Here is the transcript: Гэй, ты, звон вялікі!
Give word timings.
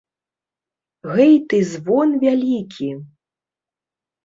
Гэй, 1.15 1.33
ты, 1.51 1.59
звон 1.73 2.17
вялікі! 2.25 2.91